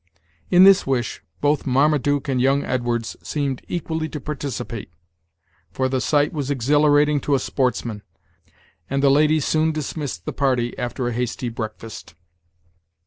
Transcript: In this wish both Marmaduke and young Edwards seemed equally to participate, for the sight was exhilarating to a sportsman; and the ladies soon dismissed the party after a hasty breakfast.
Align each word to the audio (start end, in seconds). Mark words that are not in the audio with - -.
In 0.49 0.63
this 0.63 0.87
wish 0.87 1.21
both 1.41 1.67
Marmaduke 1.67 2.27
and 2.27 2.41
young 2.41 2.63
Edwards 2.63 3.15
seemed 3.21 3.61
equally 3.67 4.09
to 4.09 4.19
participate, 4.19 4.89
for 5.71 5.87
the 5.87 6.01
sight 6.01 6.33
was 6.33 6.49
exhilarating 6.49 7.19
to 7.19 7.35
a 7.35 7.39
sportsman; 7.39 8.01
and 8.89 9.03
the 9.03 9.11
ladies 9.11 9.45
soon 9.45 9.71
dismissed 9.71 10.25
the 10.25 10.33
party 10.33 10.75
after 10.75 11.07
a 11.07 11.13
hasty 11.13 11.49
breakfast. 11.49 12.15